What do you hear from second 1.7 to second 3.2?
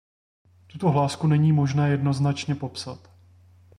jednoznačně popsat.